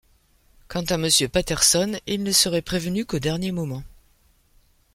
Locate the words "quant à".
0.67-0.97